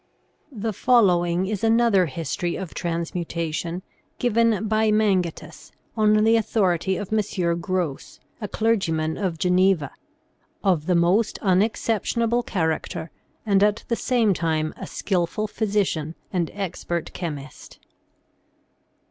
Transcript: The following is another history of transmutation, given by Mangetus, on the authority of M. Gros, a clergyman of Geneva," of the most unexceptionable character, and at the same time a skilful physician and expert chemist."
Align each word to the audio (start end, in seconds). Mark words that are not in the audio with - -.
The 0.51 0.73
following 0.73 1.45
is 1.45 1.63
another 1.63 2.07
history 2.07 2.55
of 2.55 2.73
transmutation, 2.73 3.83
given 4.17 4.67
by 4.67 4.89
Mangetus, 4.89 5.71
on 5.95 6.23
the 6.23 6.35
authority 6.37 6.97
of 6.97 7.13
M. 7.13 7.59
Gros, 7.61 8.19
a 8.41 8.47
clergyman 8.47 9.15
of 9.15 9.37
Geneva," 9.37 9.91
of 10.73 10.87
the 10.87 10.95
most 10.95 11.37
unexceptionable 11.43 12.41
character, 12.41 13.11
and 13.45 13.61
at 13.61 13.83
the 13.89 13.95
same 13.95 14.33
time 14.33 14.73
a 14.75 14.87
skilful 14.87 15.45
physician 15.47 16.15
and 16.33 16.49
expert 16.55 17.13
chemist." 17.13 17.77